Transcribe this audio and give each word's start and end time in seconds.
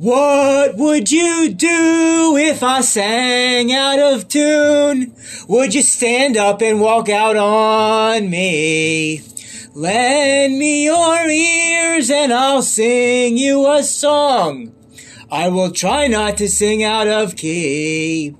What 0.00 0.76
would 0.76 1.10
you 1.10 1.48
do 1.48 2.36
if 2.38 2.62
I 2.62 2.82
sang 2.82 3.72
out 3.72 3.98
of 3.98 4.28
tune? 4.28 5.12
Would 5.48 5.74
you 5.74 5.82
stand 5.82 6.36
up 6.36 6.62
and 6.62 6.80
walk 6.80 7.08
out 7.08 7.36
on 7.36 8.30
me? 8.30 9.22
Lend 9.74 10.56
me 10.56 10.84
your 10.84 11.26
ears 11.26 12.12
and 12.12 12.32
I'll 12.32 12.62
sing 12.62 13.36
you 13.36 13.68
a 13.68 13.82
song. 13.82 14.77
I 15.30 15.48
will 15.48 15.70
try 15.70 16.06
not 16.06 16.38
to 16.38 16.48
sing 16.48 16.82
out 16.82 17.06
of 17.06 17.36
key. 17.36 18.34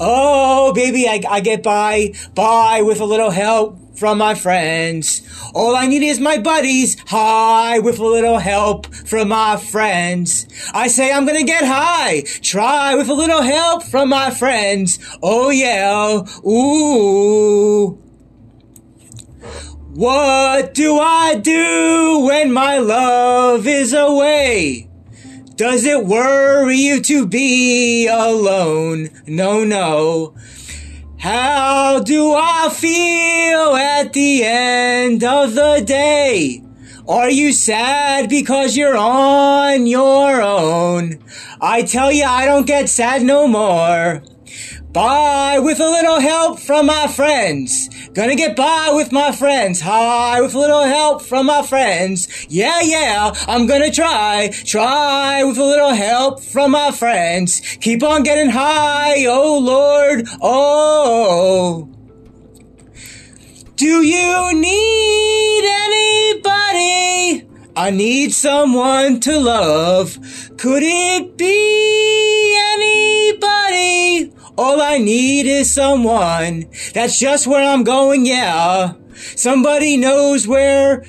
Oh, 0.00 0.72
baby, 0.72 1.06
I, 1.06 1.20
I 1.28 1.40
get 1.40 1.62
by, 1.62 2.14
by 2.34 2.82
with 2.82 3.00
a 3.00 3.04
little 3.04 3.30
help 3.30 3.78
from 3.96 4.18
my 4.18 4.34
friends. 4.34 5.22
All 5.54 5.76
I 5.76 5.86
need 5.86 6.02
is 6.02 6.18
my 6.18 6.38
buddies 6.38 6.98
high 7.06 7.78
with 7.78 8.00
a 8.00 8.04
little 8.04 8.38
help 8.38 8.92
from 8.92 9.28
my 9.28 9.56
friends. 9.56 10.48
I 10.74 10.88
say 10.88 11.12
I'm 11.12 11.26
gonna 11.26 11.44
get 11.44 11.64
high, 11.64 12.22
try 12.40 12.96
with 12.96 13.08
a 13.08 13.14
little 13.14 13.42
help 13.42 13.84
from 13.84 14.08
my 14.08 14.30
friends. 14.30 14.98
Oh 15.22 15.50
yeah, 15.50 16.22
ooh. 16.44 17.98
What 19.94 20.74
do 20.74 20.98
I 20.98 21.36
do 21.36 22.24
when 22.26 22.50
my 22.52 22.78
love 22.78 23.66
is 23.66 23.92
away? 23.92 24.88
Does 25.56 25.84
it 25.84 26.06
worry 26.06 26.76
you 26.76 27.02
to 27.02 27.26
be 27.26 28.06
alone? 28.06 29.10
No, 29.26 29.64
no. 29.64 30.34
How 31.18 32.00
do 32.00 32.32
I 32.34 32.70
feel 32.70 33.76
at 33.76 34.14
the 34.14 34.44
end 34.44 35.22
of 35.22 35.54
the 35.54 35.82
day? 35.86 36.62
Are 37.06 37.30
you 37.30 37.52
sad 37.52 38.30
because 38.30 38.76
you're 38.76 38.96
on 38.96 39.86
your 39.86 40.40
own? 40.40 41.22
I 41.60 41.82
tell 41.82 42.10
you, 42.10 42.24
I 42.24 42.46
don't 42.46 42.66
get 42.66 42.88
sad 42.88 43.22
no 43.22 43.46
more. 43.46 44.22
By 44.92 45.58
with 45.58 45.80
a 45.80 45.90
little 45.90 46.20
help 46.20 46.60
from 46.60 46.86
my 46.86 47.08
friends. 47.08 47.88
Gonna 48.14 48.36
get 48.36 48.54
by 48.56 48.90
with 48.92 49.10
my 49.10 49.32
friends. 49.32 49.80
High, 49.80 50.42
with 50.42 50.54
a 50.54 50.58
little 50.58 50.82
help 50.82 51.22
from 51.22 51.46
my 51.46 51.62
friends. 51.62 52.28
Yeah, 52.50 52.82
yeah, 52.82 53.32
I'm 53.48 53.66
gonna 53.66 53.90
try. 53.90 54.50
Try 54.52 55.42
with 55.44 55.56
a 55.56 55.64
little 55.64 55.94
help 55.94 56.42
from 56.42 56.72
my 56.72 56.90
friends. 56.90 57.60
Keep 57.80 58.02
on 58.02 58.22
getting 58.22 58.50
high, 58.50 59.24
oh 59.24 59.58
Lord, 59.58 60.28
oh. 60.42 61.88
Do 63.76 64.02
you 64.02 64.60
need 64.60 65.64
anybody? 65.86 67.48
I 67.74 67.90
need 67.90 68.34
someone 68.34 69.20
to 69.20 69.38
love. 69.38 70.18
Could 70.58 70.82
it 70.82 71.38
be 71.38 72.58
anybody? 72.74 74.32
All 74.58 74.80
I 74.82 74.98
need 74.98 75.46
is 75.46 75.72
someone. 75.72 76.66
That's 76.94 77.18
just 77.18 77.46
where 77.46 77.62
I'm 77.62 77.84
going, 77.84 78.26
yeah. 78.26 78.94
Somebody 79.14 79.96
knows 79.96 80.46
where 80.46 81.04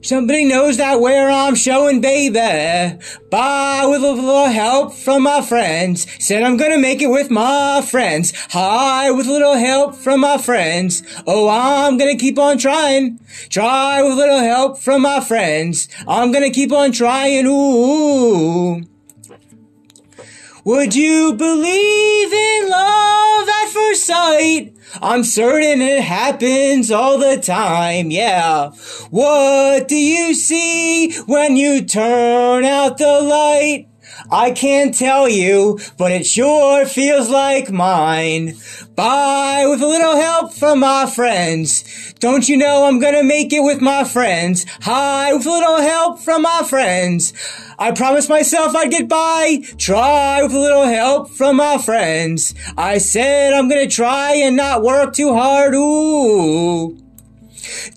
Somebody 0.00 0.44
knows 0.44 0.76
that 0.76 1.00
where 1.00 1.28
I'm 1.28 1.56
showing, 1.56 2.00
baby. 2.00 2.98
By 3.30 3.84
with 3.84 4.02
a 4.02 4.12
little 4.12 4.46
help 4.46 4.94
from 4.94 5.24
my 5.24 5.42
friends. 5.42 6.06
Said 6.24 6.44
I'm 6.44 6.56
gonna 6.56 6.78
make 6.78 7.02
it 7.02 7.08
with 7.08 7.30
my 7.30 7.82
friends. 7.82 8.32
High 8.48 9.10
with 9.10 9.26
a 9.26 9.32
little 9.32 9.56
help 9.56 9.96
from 9.96 10.20
my 10.20 10.38
friends. 10.38 11.02
Oh, 11.26 11.48
I'm 11.48 11.98
gonna 11.98 12.16
keep 12.16 12.38
on 12.38 12.58
trying. 12.58 13.18
Try 13.50 14.02
with 14.02 14.12
a 14.12 14.16
little 14.16 14.38
help 14.38 14.78
from 14.78 15.02
my 15.02 15.20
friends. 15.20 15.88
I'm 16.06 16.30
gonna 16.30 16.50
keep 16.50 16.72
on 16.72 16.92
trying. 16.92 17.46
Ooh. 17.46 18.82
Would 20.68 20.94
you 20.94 21.32
believe 21.32 22.30
in 22.30 22.68
love 22.68 23.48
at 23.48 23.68
first 23.70 24.04
sight? 24.04 24.74
I'm 25.00 25.24
certain 25.24 25.80
it 25.80 26.02
happens 26.02 26.90
all 26.90 27.16
the 27.16 27.38
time, 27.38 28.10
yeah. 28.10 28.72
What 29.08 29.88
do 29.88 29.96
you 29.96 30.34
see 30.34 31.14
when 31.20 31.56
you 31.56 31.86
turn 31.86 32.66
out 32.66 32.98
the 32.98 33.22
light? 33.22 33.88
I 34.30 34.50
can't 34.50 34.94
tell 34.94 35.28
you, 35.28 35.78
but 35.96 36.12
it 36.12 36.26
sure 36.26 36.86
feels 36.86 37.28
like 37.28 37.70
mine. 37.70 38.54
By 38.94 39.64
with 39.66 39.80
a 39.80 39.86
little 39.86 40.16
help 40.16 40.52
from 40.52 40.80
my 40.80 41.06
friends. 41.06 42.14
Don't 42.18 42.48
you 42.48 42.56
know 42.56 42.84
I'm 42.84 42.98
gonna 42.98 43.22
make 43.22 43.52
it 43.52 43.62
with 43.62 43.80
my 43.80 44.04
friends? 44.04 44.66
High 44.80 45.32
with 45.32 45.46
a 45.46 45.50
little 45.50 45.80
help 45.80 46.18
from 46.18 46.42
my 46.42 46.64
friends. 46.68 47.32
I 47.78 47.92
promised 47.92 48.28
myself 48.28 48.74
I'd 48.74 48.90
get 48.90 49.08
by. 49.08 49.62
Try 49.76 50.42
with 50.42 50.52
a 50.52 50.58
little 50.58 50.86
help 50.86 51.30
from 51.30 51.56
my 51.56 51.78
friends. 51.78 52.54
I 52.76 52.98
said 52.98 53.52
I'm 53.52 53.68
gonna 53.68 53.86
try 53.86 54.34
and 54.34 54.56
not 54.56 54.82
work 54.82 55.14
too 55.14 55.32
hard. 55.32 55.74
Ooh. 55.74 56.98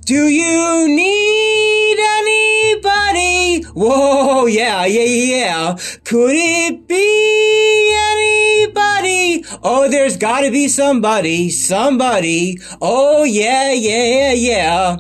Do 0.05 0.27
you 0.27 0.88
need 0.88 1.97
anybody? 1.99 3.63
Whoa, 3.73 4.20
Oh, 4.41 4.47
yeah, 4.47 4.85
yeah, 4.85 5.03
yeah. 5.03 5.78
Could 6.03 6.34
it 6.34 6.88
be 6.88 7.94
anybody? 8.12 9.46
Oh, 9.62 9.88
there's 9.88 10.18
gotta 10.18 10.50
be 10.50 10.68
somebody, 10.68 11.52
somebody. 11.52 12.57
Oh, 12.81 13.24
yeah, 13.24 13.72
yeah, 13.72 14.34
yeah 14.34 14.97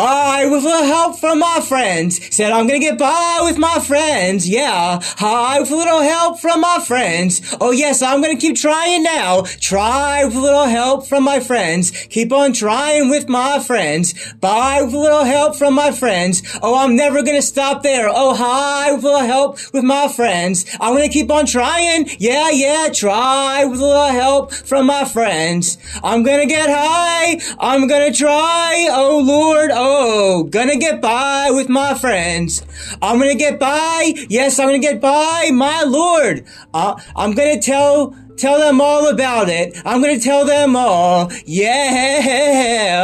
by 0.00 0.46
with 0.46 0.64
a 0.64 0.66
little 0.66 0.86
help 0.86 1.18
from 1.18 1.38
my 1.40 1.60
friends. 1.60 2.12
Said 2.34 2.52
I'm 2.52 2.66
gonna 2.66 2.78
get 2.78 2.96
by 2.96 3.40
with 3.42 3.58
my 3.58 3.78
friends. 3.80 4.48
Yeah. 4.48 4.98
High 5.02 5.60
with 5.60 5.70
a 5.70 5.76
little 5.76 6.00
help 6.00 6.40
from 6.40 6.62
my 6.62 6.78
friends. 6.90 7.32
Oh 7.60 7.70
yes, 7.70 8.00
I'm 8.00 8.22
gonna 8.22 8.42
keep 8.44 8.56
trying 8.56 9.02
now. 9.02 9.42
Try 9.60 10.24
with 10.24 10.36
a 10.36 10.40
little 10.40 10.64
help 10.64 11.06
from 11.06 11.22
my 11.24 11.38
friends. 11.40 11.90
Keep 12.16 12.32
on 12.32 12.54
trying 12.54 13.10
with 13.10 13.28
my 13.28 13.58
friends. 13.58 14.14
By 14.40 14.80
with 14.82 14.94
a 14.94 14.98
little 14.98 15.24
help 15.24 15.56
from 15.56 15.74
my 15.74 15.92
friends. 15.92 16.42
Oh, 16.62 16.74
I'm 16.82 16.96
never 16.96 17.22
gonna 17.22 17.42
stop 17.42 17.82
there. 17.82 18.08
Oh, 18.08 18.34
high 18.34 18.92
with 18.92 19.04
a 19.04 19.06
little 19.06 19.28
help 19.34 19.58
with 19.74 19.84
my 19.84 20.08
friends. 20.08 20.64
I'm 20.80 20.94
gonna 20.94 21.10
keep 21.10 21.30
on 21.30 21.44
trying. 21.44 22.08
Yeah, 22.18 22.48
yeah, 22.48 22.88
try 22.94 23.66
with 23.66 23.80
a 23.80 23.86
little 23.92 24.14
help 24.24 24.52
from 24.52 24.86
my 24.86 25.04
friends. 25.04 25.76
I'm 26.02 26.22
gonna 26.22 26.46
get 26.46 26.70
high. 26.70 27.38
I'm 27.58 27.86
gonna 27.86 28.14
try. 28.14 28.88
Oh 28.90 29.18
Lord. 29.18 29.70
Oh, 29.72 29.89
Oh, 29.92 30.44
gonna 30.44 30.76
get 30.76 31.00
by 31.02 31.50
with 31.50 31.68
my 31.68 31.94
friends. 31.94 32.64
I'm 33.02 33.18
gonna 33.18 33.34
get 33.34 33.58
by. 33.58 34.14
Yes, 34.28 34.60
I'm 34.60 34.68
gonna 34.68 34.78
get 34.78 35.00
by. 35.00 35.50
My 35.52 35.82
Lord. 35.82 36.46
Uh, 36.72 36.94
I'm 37.16 37.32
gonna 37.32 37.60
tell, 37.60 38.14
tell 38.36 38.60
them 38.60 38.80
all 38.80 39.08
about 39.08 39.48
it. 39.48 39.76
I'm 39.84 40.00
gonna 40.00 40.20
tell 40.20 40.46
them 40.46 40.76
all. 40.76 41.32
Yeah. 41.44 43.00